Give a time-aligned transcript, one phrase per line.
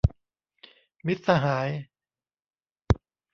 [1.05, 1.69] มิตรสหาย